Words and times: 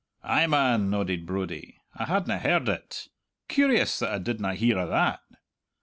"Ay, 0.23 0.47
man," 0.47 0.89
nodded 0.89 1.27
Brodie. 1.27 1.77
"I 1.95 2.05
hadna 2.05 2.39
heard 2.39 2.67
o't. 2.67 3.07
Curious 3.47 3.99
that 3.99 4.11
I 4.11 4.17
didna 4.17 4.55
hear 4.55 4.79
o' 4.79 4.87
that!" 4.89 5.21